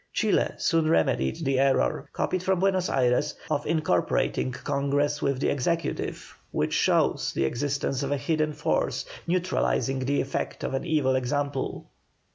Chile 0.13 0.53
soon 0.57 0.89
remedied 0.89 1.45
the 1.45 1.59
error, 1.59 2.09
copied 2.11 2.41
from 2.41 2.59
Buenos 2.59 2.89
Ayres, 2.89 3.35
of 3.51 3.67
incorporating 3.67 4.51
Congress 4.51 5.21
with 5.21 5.39
the 5.39 5.49
Executive, 5.51 6.39
which 6.51 6.73
shows 6.73 7.31
the 7.33 7.45
existence 7.45 8.01
of 8.01 8.11
a 8.11 8.17
hidden 8.17 8.51
force 8.53 9.05
neutralising 9.27 9.99
the 9.99 10.19
effect 10.19 10.63
of 10.63 10.73
an 10.73 10.85
evil 10.85 11.13
example. 11.15 11.85